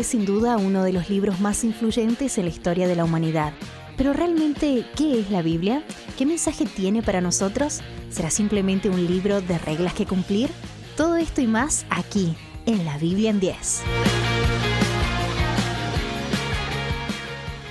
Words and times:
es 0.00 0.08
sin 0.08 0.24
duda 0.24 0.56
uno 0.56 0.82
de 0.82 0.92
los 0.92 1.10
libros 1.10 1.40
más 1.40 1.62
influyentes 1.62 2.38
en 2.38 2.44
la 2.44 2.50
historia 2.50 2.88
de 2.88 2.96
la 2.96 3.04
humanidad. 3.04 3.52
Pero 3.96 4.12
realmente, 4.12 4.84
¿qué 4.96 5.20
es 5.20 5.30
la 5.30 5.42
Biblia? 5.42 5.82
¿Qué 6.16 6.24
mensaje 6.24 6.64
tiene 6.64 7.02
para 7.02 7.20
nosotros? 7.20 7.80
¿Será 8.08 8.30
simplemente 8.30 8.88
un 8.88 9.06
libro 9.06 9.42
de 9.42 9.58
reglas 9.58 9.92
que 9.92 10.06
cumplir? 10.06 10.48
Todo 10.96 11.16
esto 11.16 11.40
y 11.42 11.46
más 11.46 11.84
aquí, 11.90 12.34
en 12.66 12.84
la 12.84 12.96
Biblia 12.96 13.30
en 13.30 13.40
10. 13.40 13.82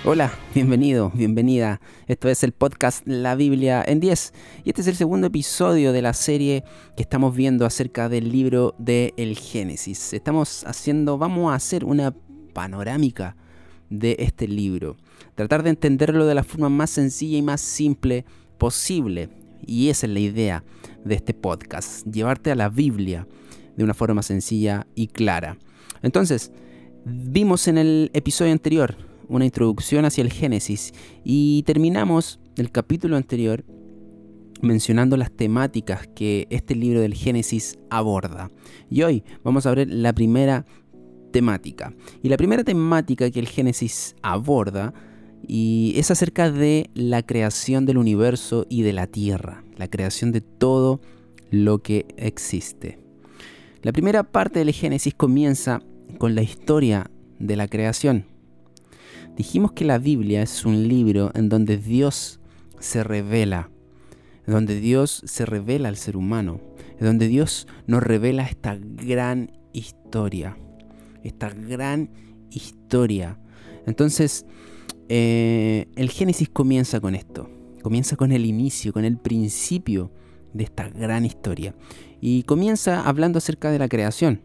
Hola, 0.06 0.32
bienvenido, 0.56 1.12
bienvenida. 1.14 1.82
Esto 2.08 2.30
es 2.30 2.46
el 2.46 2.54
podcast 2.54 3.06
La 3.06 3.36
Biblia 3.36 3.84
en 3.86 4.00
10 4.00 4.34
y 4.64 4.70
este 4.70 4.82
es 4.82 4.88
el 4.88 4.96
segundo 4.96 5.28
episodio 5.28 5.92
de 5.92 6.02
la 6.02 6.14
serie 6.14 6.64
que 6.96 7.04
estamos 7.04 7.36
viendo 7.36 7.66
acerca 7.66 8.08
del 8.08 8.32
libro 8.32 8.76
de 8.78 9.14
El 9.18 9.38
Génesis. 9.38 10.14
Estamos 10.14 10.64
haciendo, 10.66 11.18
vamos 11.18 11.52
a 11.52 11.56
hacer 11.56 11.84
una 11.84 12.16
panorámica 12.54 13.36
de 13.90 14.16
este 14.20 14.48
libro. 14.48 14.96
Tratar 15.36 15.64
de 15.64 15.72
entenderlo 15.72 16.26
de 16.26 16.36
la 16.36 16.44
forma 16.46 16.70
más 16.70 16.92
sencilla 16.92 17.38
y 17.38 17.42
más 17.42 17.60
simple 17.60 18.24
posible. 18.58 19.30
Y 19.68 19.90
esa 19.90 20.08
es 20.08 20.14
la 20.14 20.20
idea 20.20 20.64
de 21.04 21.16
este 21.16 21.34
podcast, 21.34 22.08
llevarte 22.08 22.52
a 22.52 22.56
la 22.56 22.70
Biblia 22.70 23.28
de 23.76 23.84
una 23.84 23.94
forma 23.94 24.24
sencilla 24.24 24.88
y 24.96 25.08
clara. 25.08 25.58
Entonces, 26.02 26.54
vimos 27.04 27.68
en 27.68 27.78
el 27.78 28.12
episodio 28.14 28.54
anterior 28.54 29.09
una 29.30 29.46
introducción 29.46 30.06
hacia 30.06 30.24
el 30.24 30.32
Génesis 30.32 30.92
y 31.24 31.64
terminamos 31.64 32.40
el 32.58 32.72
capítulo 32.72 33.16
anterior 33.16 33.64
mencionando 34.62 35.16
las 35.16 35.32
temáticas 35.32 36.08
que 36.08 36.48
este 36.50 36.76
libro 36.76 37.00
del 37.00 37.14
Génesis 37.14 37.78
aborda. 37.90 38.52
Y 38.90 39.04
hoy 39.04 39.24
vamos 39.44 39.66
a 39.66 39.74
ver 39.74 39.88
la 39.90 40.12
primera 40.14 40.66
temática. 41.32 41.94
Y 42.22 42.30
la 42.30 42.38
primera 42.38 42.64
temática 42.64 43.30
que 43.32 43.40
el 43.40 43.48
Génesis 43.48 44.16
aborda 44.22 44.94
y 45.48 45.94
es 45.96 46.12
acerca 46.12 46.52
de 46.52 46.90
la 46.94 47.24
creación 47.24 47.86
del 47.86 47.98
universo 47.98 48.66
y 48.70 48.82
de 48.82 48.94
la 48.94 49.08
tierra, 49.08 49.64
la 49.78 49.88
creación 49.88 50.32
de 50.32 50.42
todo 50.42 51.00
lo 51.50 51.80
que 51.80 52.06
existe. 52.18 53.00
La 53.82 53.94
primera 53.94 54.24
parte 54.24 54.60
del 54.60 54.74
Génesis 54.74 55.14
comienza 55.14 55.82
con 56.18 56.36
la 56.36 56.42
historia 56.42 57.10
de 57.40 57.56
la 57.56 57.68
creación. 57.68 58.26
Dijimos 59.40 59.72
que 59.72 59.86
la 59.86 60.00
Biblia 60.00 60.42
es 60.42 60.66
un 60.66 60.90
libro 60.90 61.32
en 61.34 61.48
donde 61.48 61.78
Dios 61.78 62.42
se 62.80 63.06
revela, 63.06 63.72
donde 64.46 64.82
Dios 64.82 65.22
se 65.24 65.46
revela 65.46 65.88
al 65.88 65.96
ser 65.96 66.18
humano, 66.18 66.60
donde 67.00 67.30
Dios 67.30 67.66
nos 67.88 68.04
revela 68.04 68.44
esta 68.44 68.78
gran 68.78 69.54
historia, 69.72 70.58
esta 71.24 71.52
gran 71.52 72.12
historia. 72.52 73.40
Entonces, 73.86 74.46
eh, 75.08 75.88
el 75.96 76.10
Génesis 76.10 76.50
comienza 76.50 77.00
con 77.00 77.16
esto, 77.16 77.50
comienza 77.82 78.18
con 78.18 78.34
el 78.34 78.46
inicio, 78.46 78.92
con 78.92 79.06
el 79.06 79.18
principio 79.18 80.12
de 80.54 80.66
esta 80.66 80.90
gran 80.90 81.26
historia. 81.26 81.74
Y 82.20 82.44
comienza 82.44 83.08
hablando 83.08 83.38
acerca 83.38 83.72
de 83.72 83.80
la 83.80 83.88
creación, 83.88 84.42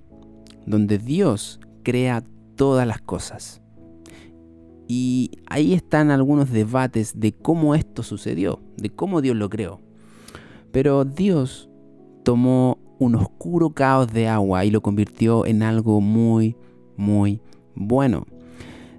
donde 0.66 0.98
Dios 0.98 1.58
crea 1.82 2.22
todas 2.54 2.86
las 2.86 3.00
cosas. 3.00 3.63
Y 4.86 5.30
ahí 5.46 5.72
están 5.72 6.10
algunos 6.10 6.50
debates 6.50 7.18
de 7.18 7.32
cómo 7.32 7.74
esto 7.74 8.02
sucedió, 8.02 8.60
de 8.76 8.90
cómo 8.90 9.22
Dios 9.22 9.36
lo 9.36 9.48
creó. 9.48 9.80
Pero 10.72 11.04
Dios 11.04 11.70
tomó 12.22 12.78
un 12.98 13.14
oscuro 13.14 13.70
caos 13.70 14.12
de 14.12 14.28
agua 14.28 14.64
y 14.64 14.70
lo 14.70 14.80
convirtió 14.82 15.46
en 15.46 15.62
algo 15.62 16.00
muy, 16.00 16.56
muy 16.96 17.40
bueno. 17.74 18.26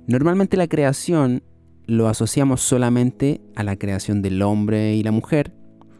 Normalmente 0.07 0.57
la 0.57 0.67
creación 0.67 1.43
lo 1.87 2.07
asociamos 2.07 2.61
solamente 2.61 3.41
a 3.55 3.63
la 3.63 3.75
creación 3.75 4.21
del 4.21 4.41
hombre 4.41 4.95
y 4.95 5.03
la 5.03 5.11
mujer, 5.11 5.53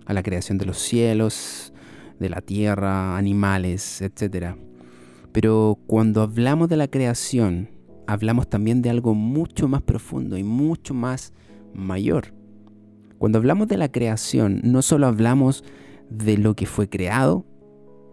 a 0.06 0.14
la 0.14 0.24
creación 0.24 0.58
de 0.58 0.66
los 0.66 0.78
cielos, 0.78 1.74
de 2.20 2.30
la 2.30 2.42
tierra, 2.42 3.18
animales, 3.18 4.02
etc. 4.02 4.56
Pero 5.32 5.78
cuando 5.88 6.22
hablamos 6.22 6.70
de 6.70 6.78
la 6.78 6.88
creación, 6.88 7.70
hablamos 8.08 8.50
también 8.50 8.82
de 8.82 8.90
algo 8.90 9.14
mucho 9.14 9.68
más 9.68 9.82
profundo 9.82 10.38
y 10.38 10.44
mucho 10.44 10.94
más 10.94 11.34
mayor. 11.74 12.34
Cuando 13.18 13.38
hablamos 13.38 13.68
de 13.68 13.78
la 13.78 13.92
creación, 13.92 14.62
no 14.64 14.82
solo 14.82 15.08
hablamos 15.08 15.64
de 16.10 16.38
lo 16.38 16.56
que 16.56 16.66
fue 16.66 16.90
creado, 16.90 17.46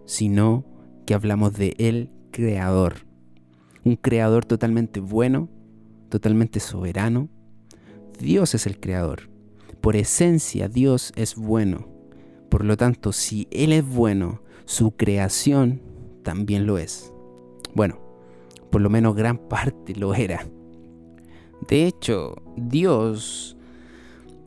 sino 0.06 0.64
que 1.06 1.14
hablamos 1.14 1.54
de 1.54 1.74
el 1.78 2.10
creador. 2.30 3.06
Un 3.84 3.96
creador 3.96 4.44
totalmente 4.44 5.00
bueno, 5.00 5.48
totalmente 6.08 6.60
soberano. 6.60 7.28
Dios 8.18 8.54
es 8.54 8.66
el 8.66 8.78
creador. 8.78 9.28
Por 9.80 9.96
esencia, 9.96 10.68
Dios 10.68 11.12
es 11.16 11.34
bueno. 11.34 11.88
Por 12.48 12.64
lo 12.64 12.76
tanto, 12.76 13.12
si 13.12 13.48
Él 13.50 13.72
es 13.72 13.84
bueno, 13.84 14.42
su 14.64 14.92
creación 14.92 15.82
también 16.22 16.66
lo 16.66 16.78
es. 16.78 17.12
Bueno, 17.74 18.01
por 18.72 18.80
lo 18.80 18.90
menos 18.90 19.14
gran 19.14 19.36
parte 19.36 19.94
lo 19.94 20.14
era. 20.14 20.48
De 21.68 21.86
hecho, 21.86 22.34
Dios 22.56 23.56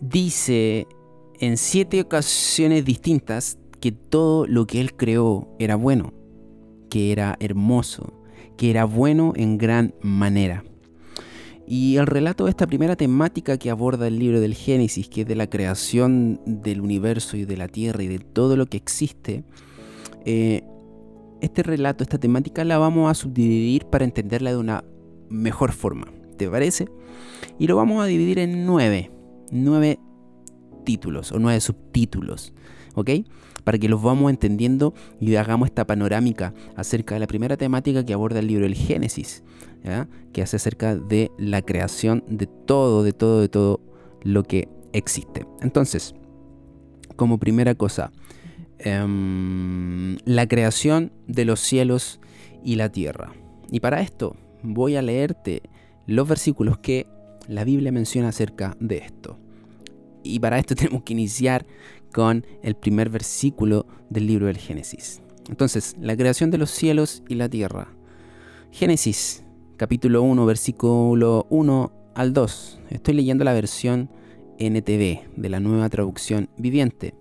dice 0.01 0.87
en 1.39 1.57
siete 1.57 2.01
ocasiones 2.01 2.83
distintas 2.83 3.57
que 3.79 3.91
todo 3.91 4.47
lo 4.47 4.65
que 4.65 4.81
Él 4.81 4.95
creó 4.95 5.47
era 5.59 5.75
bueno, 5.75 6.11
que 6.89 7.11
era 7.11 7.37
hermoso, 7.39 8.13
que 8.57 8.71
era 8.71 8.83
bueno 8.83 9.33
en 9.35 9.59
gran 9.59 9.93
manera. 10.01 10.63
Y 11.67 11.97
el 11.97 12.07
relato 12.07 12.45
de 12.45 12.49
esta 12.49 12.67
primera 12.67 12.95
temática 12.95 13.57
que 13.57 13.69
aborda 13.69 14.07
el 14.07 14.17
libro 14.17 14.39
del 14.39 14.55
Génesis, 14.55 15.07
que 15.07 15.21
es 15.21 15.27
de 15.27 15.35
la 15.35 15.49
creación 15.49 16.41
del 16.45 16.81
universo 16.81 17.37
y 17.37 17.45
de 17.45 17.57
la 17.57 17.67
tierra 17.67 18.03
y 18.03 18.07
de 18.07 18.19
todo 18.19 18.57
lo 18.57 18.65
que 18.65 18.77
existe, 18.77 19.43
eh, 20.25 20.63
este 21.41 21.63
relato, 21.63 22.03
esta 22.03 22.17
temática 22.17 22.63
la 22.63 22.77
vamos 22.77 23.09
a 23.09 23.13
subdividir 23.13 23.85
para 23.85 24.05
entenderla 24.05 24.51
de 24.51 24.57
una 24.57 24.83
mejor 25.29 25.71
forma. 25.71 26.07
¿Te 26.37 26.49
parece? 26.49 26.87
Y 27.59 27.67
lo 27.67 27.75
vamos 27.75 28.03
a 28.03 28.07
dividir 28.07 28.39
en 28.39 28.65
nueve, 28.65 29.11
nueve 29.51 29.99
títulos 30.83 31.31
o 31.31 31.39
nueve 31.39 31.59
subtítulos, 31.61 32.53
¿ok? 32.95 33.09
Para 33.63 33.77
que 33.77 33.89
los 33.89 34.01
vamos 34.01 34.29
entendiendo 34.29 34.93
y 35.19 35.35
hagamos 35.35 35.67
esta 35.67 35.87
panorámica 35.87 36.53
acerca 36.75 37.15
de 37.15 37.19
la 37.19 37.27
primera 37.27 37.57
temática 37.57 38.05
que 38.05 38.13
aborda 38.13 38.39
el 38.39 38.47
libro 38.47 38.65
El 38.65 38.75
Génesis, 38.75 39.43
que 40.33 40.41
hace 40.41 40.57
acerca 40.57 40.95
de 40.95 41.31
la 41.37 41.61
creación 41.61 42.23
de 42.27 42.47
todo, 42.47 43.03
de 43.03 43.13
todo, 43.13 43.41
de 43.41 43.49
todo 43.49 43.81
lo 44.21 44.43
que 44.43 44.67
existe. 44.93 45.45
Entonces, 45.61 46.15
como 47.15 47.37
primera 47.37 47.75
cosa, 47.75 48.11
Em, 48.79 50.17
la 50.25 50.47
creación 50.47 51.11
de 51.27 51.45
los 51.45 51.59
cielos 51.59 52.19
y 52.63 52.75
la 52.75 52.89
tierra. 52.89 53.33
Y 53.71 53.79
para 53.79 54.01
esto 54.01 54.35
voy 54.63 54.95
a 54.95 55.01
leerte 55.01 55.61
los 56.07 56.27
versículos 56.27 56.77
que 56.79 57.07
la 57.47 57.63
Biblia 57.63 57.91
menciona 57.91 58.29
acerca 58.29 58.75
de 58.79 58.97
esto. 58.97 59.39
Y 60.23 60.39
para 60.39 60.59
esto 60.59 60.75
tenemos 60.75 61.03
que 61.03 61.13
iniciar 61.13 61.65
con 62.13 62.45
el 62.63 62.75
primer 62.75 63.09
versículo 63.09 63.85
del 64.09 64.27
libro 64.27 64.47
del 64.47 64.57
Génesis. 64.57 65.21
Entonces, 65.49 65.95
la 65.99 66.17
creación 66.17 66.51
de 66.51 66.57
los 66.57 66.71
cielos 66.71 67.23
y 67.29 67.35
la 67.35 67.47
tierra. 67.47 67.87
Génesis, 68.71 69.43
capítulo 69.77 70.21
1, 70.23 70.45
versículo 70.45 71.45
1 71.49 71.91
al 72.15 72.33
2. 72.33 72.79
Estoy 72.89 73.13
leyendo 73.13 73.43
la 73.43 73.53
versión 73.53 74.09
NTV 74.57 75.21
de 75.35 75.49
la 75.49 75.59
nueva 75.59 75.89
traducción 75.89 76.49
viviente. 76.57 77.13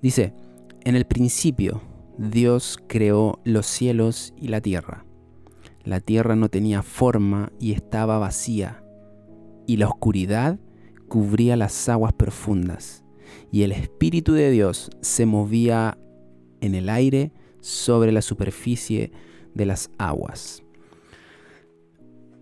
Dice, 0.00 0.32
en 0.84 0.96
el 0.96 1.04
principio, 1.04 1.80
Dios 2.18 2.78
creó 2.88 3.40
los 3.44 3.66
cielos 3.66 4.34
y 4.36 4.48
la 4.48 4.60
tierra. 4.60 5.04
La 5.84 6.00
tierra 6.00 6.36
no 6.36 6.48
tenía 6.48 6.82
forma 6.82 7.52
y 7.58 7.72
estaba 7.72 8.18
vacía, 8.18 8.84
y 9.66 9.76
la 9.76 9.88
oscuridad 9.88 10.58
cubría 11.08 11.56
las 11.56 11.88
aguas 11.88 12.12
profundas, 12.12 13.04
y 13.50 13.62
el 13.62 13.72
Espíritu 13.72 14.32
de 14.32 14.50
Dios 14.50 14.90
se 15.00 15.26
movía 15.26 15.98
en 16.60 16.74
el 16.74 16.88
aire 16.88 17.32
sobre 17.60 18.12
la 18.12 18.22
superficie 18.22 19.12
de 19.54 19.66
las 19.66 19.90
aguas. 19.98 20.62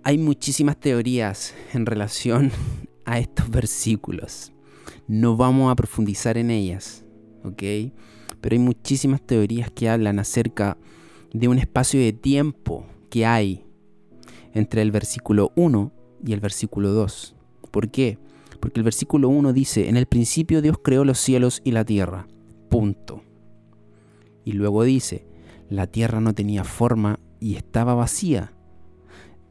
Hay 0.03 0.17
muchísimas 0.17 0.79
teorías 0.81 1.55
en 1.75 1.85
relación 1.85 2.51
a 3.05 3.19
estos 3.19 3.51
versículos. 3.51 4.53
No 5.07 5.37
vamos 5.37 5.71
a 5.71 5.77
profundizar 5.77 6.39
en 6.39 6.51
ellas, 6.51 7.05
¿ok? 7.45 7.63
Pero 8.41 8.55
hay 8.55 8.59
muchísimas 8.59 9.21
teorías 9.21 9.71
que 9.71 9.89
hablan 9.89 10.19
acerca 10.19 10.77
de 11.33 11.49
un 11.49 11.59
espacio 11.59 12.01
de 12.01 12.13
tiempo 12.13 12.87
que 13.09 13.27
hay 13.27 13.65
entre 14.53 14.83
el 14.83 14.91
versículo 14.91 15.53
1 15.57 15.93
y 16.25 16.33
el 16.33 16.41
versículo 16.41 16.91
2. 16.93 17.37
¿Por 17.71 17.91
qué? 17.91 18.19
Porque 18.61 18.81
el 18.81 18.85
versículo 18.85 19.29
1 19.29 19.53
dice, 19.53 19.89
en 19.89 19.97
el 19.97 20.07
principio 20.07 20.63
Dios 20.63 20.79
creó 20.83 21.05
los 21.05 21.19
cielos 21.19 21.63
y 21.65 21.71
la 21.73 21.85
tierra. 21.85 22.27
Punto. 22.69 23.23
Y 24.45 24.53
luego 24.53 24.85
dice, 24.85 25.27
la 25.69 25.87
tierra 25.87 26.21
no 26.21 26.35
tenía 26.35 26.65
forma 26.65 27.21
y 27.39 27.55
estaba 27.57 27.95
vacía. 27.95 28.53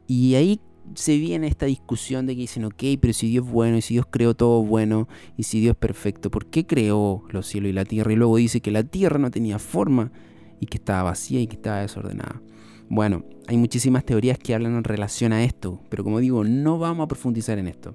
Y 0.06 0.34
ahí 0.34 0.60
se 0.94 1.18
viene 1.18 1.46
esta 1.46 1.66
discusión 1.66 2.26
de 2.26 2.34
que 2.34 2.42
dicen, 2.42 2.64
ok, 2.64 2.82
pero 3.00 3.12
si 3.12 3.28
Dios 3.28 3.46
es 3.46 3.52
bueno, 3.52 3.76
y 3.76 3.82
si 3.82 3.94
Dios 3.94 4.06
creó 4.10 4.34
todo 4.34 4.62
bueno, 4.62 5.08
y 5.36 5.44
si 5.44 5.60
Dios 5.60 5.72
es 5.72 5.78
perfecto, 5.78 6.30
¿por 6.30 6.46
qué 6.46 6.66
creó 6.66 7.24
los 7.30 7.46
cielos 7.46 7.70
y 7.70 7.72
la 7.72 7.84
tierra? 7.84 8.12
Y 8.12 8.16
luego 8.16 8.36
dice 8.36 8.60
que 8.60 8.70
la 8.70 8.82
tierra 8.82 9.18
no 9.18 9.30
tenía 9.30 9.58
forma 9.58 10.12
y 10.60 10.66
que 10.66 10.78
estaba 10.78 11.04
vacía 11.04 11.40
y 11.40 11.46
que 11.46 11.56
estaba 11.56 11.80
desordenada. 11.80 12.40
Bueno, 12.88 13.24
hay 13.46 13.56
muchísimas 13.56 14.04
teorías 14.04 14.38
que 14.38 14.54
hablan 14.54 14.76
en 14.76 14.84
relación 14.84 15.32
a 15.32 15.44
esto, 15.44 15.80
pero 15.88 16.02
como 16.02 16.18
digo, 16.18 16.44
no 16.44 16.78
vamos 16.78 17.04
a 17.04 17.08
profundizar 17.08 17.58
en 17.58 17.68
esto. 17.68 17.94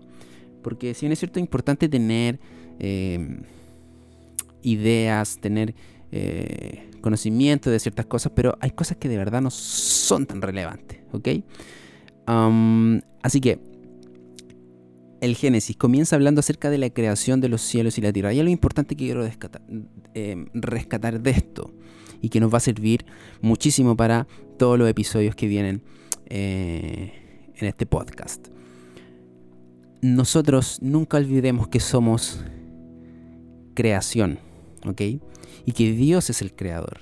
Porque 0.63 0.94
si 0.94 1.01
bien 1.01 1.12
es 1.12 1.19
cierto, 1.19 1.39
es 1.39 1.42
importante 1.42 1.89
tener 1.89 2.39
eh, 2.80 3.42
ideas, 4.63 5.38
tener 5.39 5.75
eh, 6.12 6.89
conocimiento 7.01 7.69
de 7.69 7.80
ciertas 7.80 8.06
cosas, 8.06 8.31
pero 8.36 8.57
hay 8.62 8.71
cosas 8.71 8.97
que 8.97 9.09
de 9.09 9.18
verdad 9.18 9.42
no 9.42 9.51
son 9.51 10.25
tan 10.25 10.42
relevantes, 10.42 11.00
¿ok? 11.12 11.27
Así 12.25 13.42
que 13.42 13.60
el 15.22 15.36
Génesis 15.36 15.75
comienza 15.75 16.16
hablando 16.16 16.39
acerca 16.39 16.69
de 16.69 16.77
la 16.77 16.89
creación 16.89 17.42
de 17.42 17.50
los 17.50 17.62
cielos 17.62 17.98
y 17.98 18.01
la 18.01 18.13
tierra. 18.13 18.33
Y 18.33 18.39
algo 18.39 18.51
importante 18.51 18.95
que 18.95 19.06
quiero 19.06 19.24
rescatar, 19.24 19.62
eh, 20.13 20.45
rescatar 20.54 21.22
de 21.22 21.31
esto 21.31 21.74
y 22.22 22.30
que 22.30 22.39
nos 22.39 22.54
va 22.54 22.57
a 22.57 22.62
servir 22.62 23.06
muchísimo 23.42 23.95
para 23.95 24.27
todos 24.57 24.77
los 24.77 24.89
episodios 24.89 25.36
que 25.36 25.48
vienen 25.48 25.81
eh, 26.27 27.13
en 27.56 27.68
este 27.68 27.86
podcast. 27.86 28.48
Nosotros 30.01 30.80
nunca 30.81 31.18
olvidemos 31.18 31.68
que 31.68 31.80
somos 31.80 32.44
creación, 33.74 34.39
¿ok? 34.86 35.01
Y 35.66 35.71
que 35.71 35.92
Dios 35.92 36.30
es 36.30 36.42
el 36.42 36.54
creador. 36.54 37.01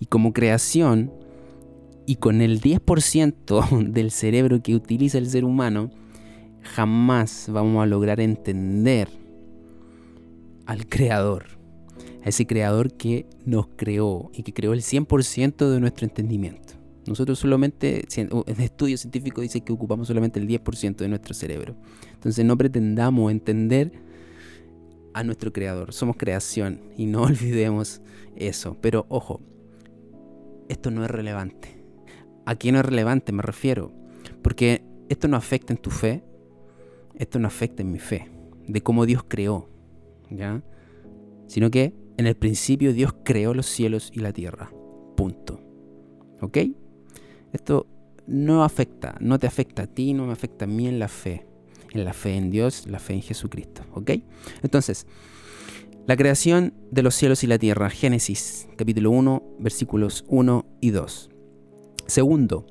Y 0.00 0.06
como 0.06 0.32
creación, 0.32 1.12
y 2.06 2.16
con 2.16 2.40
el 2.40 2.60
10% 2.60 3.88
del 3.92 4.10
cerebro 4.10 4.62
que 4.62 4.74
utiliza 4.74 5.18
el 5.18 5.28
ser 5.28 5.44
humano, 5.44 5.90
jamás 6.62 7.48
vamos 7.50 7.82
a 7.82 7.86
lograr 7.86 8.20
entender 8.20 9.08
al 10.66 10.86
creador. 10.86 11.46
A 12.24 12.30
ese 12.30 12.46
creador 12.46 12.94
que 12.94 13.26
nos 13.44 13.68
creó 13.76 14.30
y 14.32 14.42
que 14.42 14.54
creó 14.54 14.72
el 14.72 14.80
100% 14.80 15.68
de 15.68 15.80
nuestro 15.80 16.06
entendimiento. 16.06 16.74
Nosotros 17.06 17.38
solamente, 17.38 18.06
en 18.16 18.60
estudios 18.60 19.00
científicos 19.00 19.42
dice 19.42 19.60
que 19.60 19.74
ocupamos 19.74 20.08
solamente 20.08 20.40
el 20.40 20.48
10% 20.48 20.96
de 20.96 21.08
nuestro 21.08 21.34
cerebro. 21.34 21.76
Entonces 22.14 22.44
no 22.46 22.56
pretendamos 22.56 23.30
entender 23.30 23.92
a 25.12 25.22
nuestro 25.22 25.52
creador. 25.52 25.92
Somos 25.92 26.16
creación 26.16 26.80
y 26.96 27.04
no 27.04 27.22
olvidemos 27.24 28.00
eso. 28.36 28.78
Pero 28.80 29.04
ojo, 29.10 29.42
esto 30.68 30.90
no 30.90 31.04
es 31.04 31.10
relevante. 31.10 31.73
Aquí 32.46 32.72
no 32.72 32.78
es 32.80 32.84
relevante, 32.84 33.32
me 33.32 33.42
refiero. 33.42 33.92
Porque 34.42 34.84
esto 35.08 35.28
no 35.28 35.36
afecta 35.36 35.72
en 35.72 35.78
tu 35.78 35.90
fe, 35.90 36.22
esto 37.14 37.38
no 37.38 37.46
afecta 37.46 37.82
en 37.82 37.90
mi 37.90 37.98
fe, 37.98 38.28
de 38.66 38.80
cómo 38.82 39.06
Dios 39.06 39.24
creó, 39.26 39.68
¿ya? 40.30 40.62
Sino 41.46 41.70
que 41.70 41.94
en 42.16 42.26
el 42.26 42.36
principio 42.36 42.92
Dios 42.92 43.14
creó 43.24 43.54
los 43.54 43.66
cielos 43.66 44.10
y 44.12 44.20
la 44.20 44.32
tierra. 44.32 44.70
Punto. 45.16 45.60
¿Ok? 46.40 46.58
Esto 47.52 47.86
no 48.26 48.64
afecta, 48.64 49.16
no 49.20 49.38
te 49.38 49.46
afecta 49.46 49.82
a 49.82 49.86
ti, 49.86 50.14
no 50.14 50.26
me 50.26 50.32
afecta 50.32 50.64
a 50.64 50.68
mí 50.68 50.86
en 50.88 50.98
la 50.98 51.08
fe. 51.08 51.46
En 51.92 52.04
la 52.04 52.12
fe 52.12 52.36
en 52.36 52.50
Dios, 52.50 52.86
la 52.86 52.98
fe 52.98 53.14
en 53.14 53.22
Jesucristo. 53.22 53.82
¿Ok? 53.92 54.12
Entonces, 54.62 55.06
la 56.06 56.16
creación 56.16 56.74
de 56.90 57.02
los 57.02 57.14
cielos 57.14 57.44
y 57.44 57.46
la 57.46 57.58
tierra. 57.58 57.88
Génesis 57.90 58.68
capítulo 58.76 59.10
1, 59.10 59.42
versículos 59.60 60.24
1 60.28 60.66
y 60.80 60.90
2. 60.90 61.30
Segundo, 62.06 62.66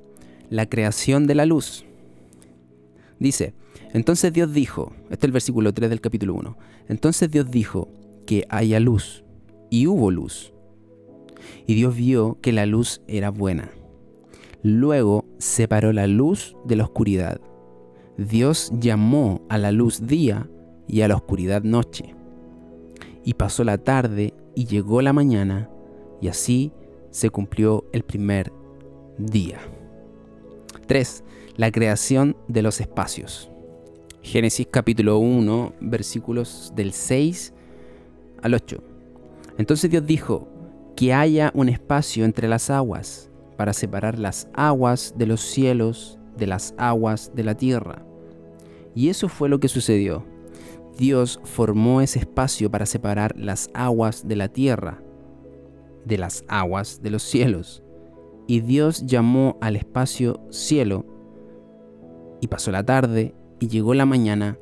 la 0.49 0.67
creación 0.67 1.25
de 1.25 1.35
la 1.35 1.45
luz. 1.45 1.85
Dice, 3.19 3.53
entonces 3.93 4.31
Dios 4.33 4.53
dijo, 4.53 4.93
este 5.03 5.15
es 5.15 5.23
el 5.23 5.31
versículo 5.31 5.73
3 5.73 5.89
del 5.89 6.01
capítulo 6.01 6.35
1, 6.35 6.57
entonces 6.89 7.31
Dios 7.31 7.49
dijo 7.49 7.89
que 8.25 8.45
haya 8.49 8.79
luz, 8.79 9.23
y 9.69 9.87
hubo 9.87 10.11
luz. 10.11 10.53
Y 11.65 11.73
Dios 11.73 11.95
vio 11.95 12.37
que 12.41 12.51
la 12.51 12.65
luz 12.65 13.01
era 13.07 13.31
buena. 13.31 13.71
Luego 14.61 15.25
separó 15.39 15.91
la 15.93 16.07
luz 16.07 16.55
de 16.65 16.75
la 16.75 16.83
oscuridad. 16.83 17.41
Dios 18.17 18.71
llamó 18.79 19.41
a 19.49 19.57
la 19.57 19.71
luz 19.71 20.05
día 20.05 20.49
y 20.87 21.01
a 21.01 21.07
la 21.07 21.15
oscuridad 21.15 21.63
noche. 21.63 22.15
Y 23.25 23.33
pasó 23.33 23.63
la 23.63 23.77
tarde 23.77 24.33
y 24.55 24.65
llegó 24.65 25.01
la 25.01 25.13
mañana, 25.13 25.69
y 26.21 26.27
así 26.27 26.71
se 27.09 27.29
cumplió 27.29 27.85
el 27.93 28.03
primer 28.03 28.51
día. 29.17 29.59
3. 30.87 31.23
La 31.55 31.71
creación 31.71 32.35
de 32.47 32.61
los 32.61 32.81
espacios. 32.81 33.49
Génesis 34.21 34.67
capítulo 34.69 35.17
1, 35.19 35.73
versículos 35.81 36.71
del 36.75 36.93
6 36.93 37.53
al 38.41 38.53
8. 38.53 38.83
Entonces 39.57 39.91
Dios 39.91 40.05
dijo, 40.05 40.47
que 40.95 41.13
haya 41.13 41.51
un 41.55 41.69
espacio 41.69 42.23
entre 42.25 42.47
las 42.47 42.69
aguas, 42.69 43.29
para 43.57 43.73
separar 43.73 44.19
las 44.19 44.47
aguas 44.53 45.13
de 45.17 45.25
los 45.25 45.41
cielos 45.41 46.19
de 46.37 46.47
las 46.47 46.73
aguas 46.77 47.31
de 47.35 47.43
la 47.43 47.55
tierra. 47.55 48.03
Y 48.95 49.09
eso 49.09 49.29
fue 49.29 49.49
lo 49.49 49.59
que 49.59 49.67
sucedió. 49.67 50.25
Dios 50.97 51.39
formó 51.43 52.01
ese 52.01 52.19
espacio 52.19 52.69
para 52.69 52.85
separar 52.85 53.37
las 53.37 53.69
aguas 53.73 54.27
de 54.27 54.35
la 54.35 54.49
tierra 54.49 55.01
de 56.05 56.17
las 56.17 56.43
aguas 56.47 57.01
de 57.01 57.09
los 57.09 57.23
cielos. 57.23 57.82
Y 58.47 58.61
Dios 58.61 59.05
llamó 59.05 59.57
al 59.61 59.75
espacio 59.75 60.41
cielo, 60.49 61.05
y 62.41 62.47
pasó 62.47 62.71
la 62.71 62.83
tarde, 62.83 63.33
y 63.59 63.67
llegó 63.67 63.93
la 63.93 64.05
mañana, 64.05 64.57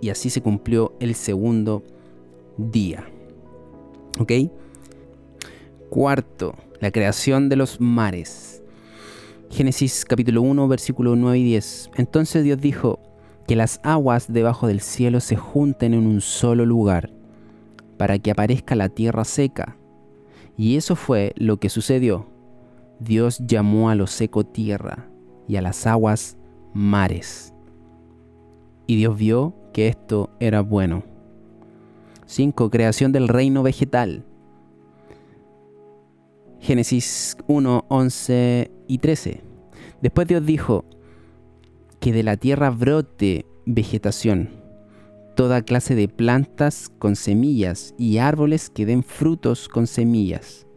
y 0.00 0.10
así 0.10 0.30
se 0.30 0.40
cumplió 0.40 0.94
el 1.00 1.14
segundo 1.14 1.82
día. 2.56 3.04
¿Ok? 4.18 4.32
Cuarto, 5.90 6.54
la 6.80 6.90
creación 6.90 7.48
de 7.48 7.56
los 7.56 7.80
mares. 7.80 8.62
Génesis 9.50 10.04
capítulo 10.04 10.42
1, 10.42 10.68
versículo 10.68 11.16
9 11.16 11.38
y 11.38 11.44
10. 11.44 11.90
Entonces 11.96 12.44
Dios 12.44 12.60
dijo, 12.60 13.00
que 13.48 13.56
las 13.56 13.80
aguas 13.82 14.30
debajo 14.30 14.66
del 14.66 14.82
cielo 14.82 15.20
se 15.20 15.34
junten 15.34 15.94
en 15.94 16.06
un 16.06 16.20
solo 16.20 16.66
lugar, 16.66 17.10
para 17.96 18.18
que 18.18 18.30
aparezca 18.30 18.76
la 18.76 18.90
tierra 18.90 19.24
seca. 19.24 19.78
Y 20.58 20.76
eso 20.76 20.96
fue 20.96 21.32
lo 21.34 21.56
que 21.56 21.70
sucedió. 21.70 22.26
Dios 23.00 23.38
llamó 23.46 23.90
a 23.90 23.94
lo 23.94 24.06
seco 24.06 24.44
tierra 24.44 25.08
y 25.46 25.56
a 25.56 25.62
las 25.62 25.86
aguas 25.86 26.36
mares. 26.74 27.54
Y 28.86 28.96
Dios 28.96 29.16
vio 29.16 29.54
que 29.72 29.88
esto 29.88 30.30
era 30.40 30.62
bueno. 30.62 31.04
5. 32.26 32.70
Creación 32.70 33.12
del 33.12 33.28
reino 33.28 33.62
vegetal. 33.62 34.24
Génesis 36.60 37.36
1, 37.46 37.84
11 37.88 38.70
y 38.88 38.98
13. 38.98 39.42
Después 40.02 40.26
Dios 40.26 40.44
dijo, 40.44 40.84
que 42.00 42.12
de 42.12 42.22
la 42.22 42.36
tierra 42.36 42.70
brote 42.70 43.46
vegetación, 43.66 44.50
toda 45.36 45.62
clase 45.62 45.94
de 45.94 46.08
plantas 46.08 46.90
con 46.98 47.16
semillas 47.16 47.94
y 47.98 48.18
árboles 48.18 48.70
que 48.70 48.86
den 48.86 49.02
frutos 49.02 49.68
con 49.68 49.86
semillas 49.86 50.67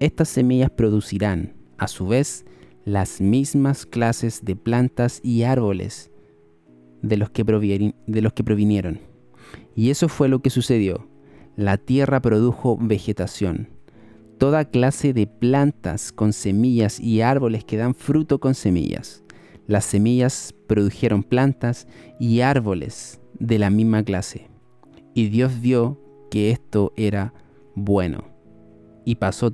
estas 0.00 0.28
semillas 0.28 0.70
producirán, 0.70 1.54
a 1.76 1.88
su 1.88 2.06
vez, 2.06 2.44
las 2.84 3.20
mismas 3.20 3.84
clases 3.84 4.44
de 4.44 4.56
plantas 4.56 5.20
y 5.22 5.42
árboles 5.42 6.10
de 7.02 7.16
los 7.16 7.30
que, 7.30 7.44
de 8.06 8.22
los 8.22 8.32
que 8.32 8.44
provinieron. 8.44 9.00
Y 9.74 9.90
eso 9.90 10.08
fue 10.08 10.28
lo 10.28 10.40
que 10.40 10.50
sucedió. 10.50 11.08
La 11.56 11.76
tierra 11.76 12.22
produjo 12.22 12.78
vegetación, 12.80 13.68
toda 14.38 14.64
clase 14.64 15.12
de 15.12 15.26
plantas 15.26 16.12
con 16.12 16.32
semillas 16.32 17.00
y 17.00 17.20
árboles 17.20 17.64
que 17.64 17.76
dan 17.76 17.94
fruto 17.94 18.38
con 18.38 18.54
semillas. 18.54 19.24
Las 19.66 19.84
semillas 19.84 20.54
produjeron 20.66 21.22
plantas 21.22 21.86
y 22.18 22.40
árboles 22.40 23.20
de 23.38 23.58
la 23.58 23.70
misma 23.70 24.02
clase. 24.02 24.48
Y 25.14 25.28
Dios 25.28 25.60
vio 25.60 26.00
que 26.30 26.50
esto 26.52 26.92
era 26.96 27.34
bueno. 27.74 28.24
Y 29.04 29.16
pasó 29.16 29.52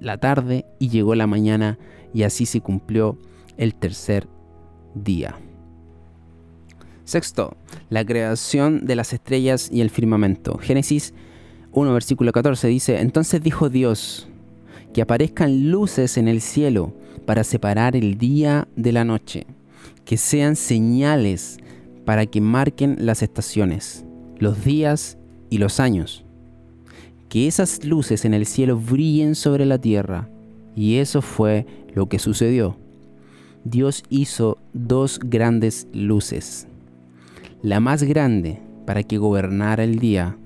la 0.00 0.18
tarde 0.18 0.64
y 0.78 0.88
llegó 0.88 1.14
la 1.14 1.26
mañana 1.26 1.78
y 2.14 2.22
así 2.22 2.46
se 2.46 2.60
cumplió 2.60 3.18
el 3.56 3.74
tercer 3.74 4.28
día. 4.94 5.36
Sexto, 7.04 7.56
la 7.88 8.04
creación 8.04 8.84
de 8.84 8.96
las 8.96 9.12
estrellas 9.12 9.70
y 9.72 9.80
el 9.80 9.90
firmamento. 9.90 10.58
Génesis 10.58 11.14
1, 11.72 11.92
versículo 11.92 12.32
14 12.32 12.68
dice, 12.68 13.00
entonces 13.00 13.42
dijo 13.42 13.70
Dios, 13.70 14.28
que 14.92 15.02
aparezcan 15.02 15.70
luces 15.70 16.18
en 16.18 16.28
el 16.28 16.40
cielo 16.40 16.94
para 17.26 17.44
separar 17.44 17.96
el 17.96 18.18
día 18.18 18.68
de 18.76 18.92
la 18.92 19.04
noche, 19.04 19.46
que 20.04 20.16
sean 20.16 20.56
señales 20.56 21.58
para 22.04 22.26
que 22.26 22.40
marquen 22.40 22.96
las 23.00 23.22
estaciones, 23.22 24.04
los 24.38 24.64
días 24.64 25.18
y 25.50 25.58
los 25.58 25.80
años 25.80 26.24
que 27.28 27.46
esas 27.46 27.84
luces 27.84 28.24
en 28.24 28.34
el 28.34 28.46
cielo 28.46 28.78
brillen 28.78 29.34
sobre 29.34 29.66
la 29.66 29.78
tierra. 29.78 30.28
Y 30.74 30.96
eso 30.96 31.22
fue 31.22 31.66
lo 31.94 32.08
que 32.08 32.18
sucedió. 32.18 32.76
Dios 33.64 34.02
hizo 34.08 34.58
dos 34.72 35.18
grandes 35.22 35.88
luces. 35.92 36.68
La 37.62 37.80
más 37.80 38.02
grande 38.02 38.60
para 38.86 39.02
que 39.02 39.18
gobernara 39.18 39.84
el 39.84 39.98
día 39.98 40.38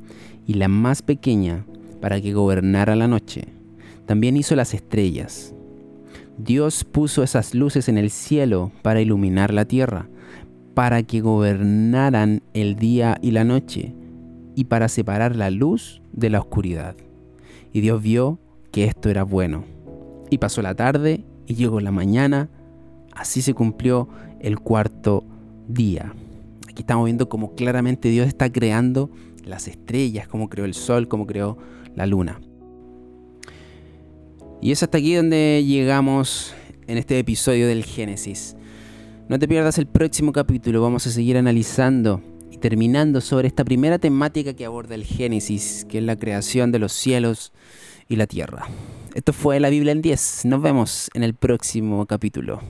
y 0.46 0.54
la 0.54 0.68
más 0.68 1.02
pequeña 1.02 1.64
para 2.00 2.20
que 2.20 2.32
gobernara 2.32 2.96
la 2.96 3.06
noche. 3.06 3.44
También 4.06 4.36
hizo 4.36 4.56
las 4.56 4.74
estrellas. 4.74 5.54
Dios 6.38 6.84
puso 6.84 7.22
esas 7.22 7.54
luces 7.54 7.88
en 7.88 7.98
el 7.98 8.10
cielo 8.10 8.72
para 8.82 9.00
iluminar 9.00 9.52
la 9.54 9.66
tierra, 9.66 10.08
para 10.74 11.02
que 11.02 11.20
gobernaran 11.20 12.42
el 12.54 12.74
día 12.76 13.18
y 13.22 13.30
la 13.30 13.44
noche, 13.44 13.94
y 14.54 14.64
para 14.64 14.88
separar 14.88 15.36
la 15.36 15.50
luz 15.50 16.02
de 16.12 16.30
la 16.30 16.40
oscuridad. 16.40 16.96
Y 17.72 17.80
Dios 17.80 18.02
vio 18.02 18.38
que 18.70 18.84
esto 18.84 19.08
era 19.08 19.22
bueno. 19.22 19.64
Y 20.30 20.38
pasó 20.38 20.62
la 20.62 20.74
tarde 20.74 21.24
y 21.46 21.54
llegó 21.54 21.80
la 21.80 21.92
mañana, 21.92 22.48
así 23.14 23.42
se 23.42 23.54
cumplió 23.54 24.08
el 24.40 24.58
cuarto 24.58 25.24
día. 25.68 26.14
Aquí 26.68 26.82
estamos 26.82 27.04
viendo 27.04 27.28
cómo 27.28 27.54
claramente 27.54 28.08
Dios 28.08 28.26
está 28.26 28.50
creando 28.50 29.10
las 29.44 29.68
estrellas, 29.68 30.28
cómo 30.28 30.48
creó 30.48 30.64
el 30.64 30.74
sol, 30.74 31.08
cómo 31.08 31.26
creó 31.26 31.58
la 31.94 32.06
luna. 32.06 32.40
Y 34.60 34.70
es 34.70 34.82
hasta 34.82 34.98
aquí 34.98 35.14
donde 35.14 35.64
llegamos 35.66 36.54
en 36.86 36.96
este 36.96 37.18
episodio 37.18 37.66
del 37.66 37.84
Génesis. 37.84 38.56
No 39.28 39.38
te 39.38 39.48
pierdas 39.48 39.78
el 39.78 39.86
próximo 39.86 40.32
capítulo, 40.32 40.82
vamos 40.82 41.06
a 41.06 41.10
seguir 41.10 41.36
analizando 41.36 42.22
terminando 42.62 43.20
sobre 43.20 43.48
esta 43.48 43.64
primera 43.64 43.98
temática 43.98 44.54
que 44.54 44.64
aborda 44.64 44.94
el 44.94 45.04
Génesis, 45.04 45.84
que 45.88 45.98
es 45.98 46.04
la 46.04 46.16
creación 46.16 46.70
de 46.70 46.78
los 46.78 46.92
cielos 46.92 47.52
y 48.08 48.14
la 48.14 48.28
tierra. 48.28 48.68
Esto 49.14 49.32
fue 49.32 49.58
la 49.58 49.68
Biblia 49.68 49.90
en 49.90 50.00
10, 50.00 50.44
nos 50.44 50.62
vemos 50.62 51.10
en 51.12 51.24
el 51.24 51.34
próximo 51.34 52.06
capítulo. 52.06 52.62